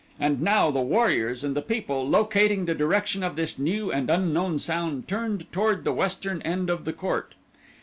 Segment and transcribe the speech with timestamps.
[0.19, 4.57] And now the warriors and the people, locating the direction of this new and unknown
[4.57, 7.35] sound turned toward the western end of the court.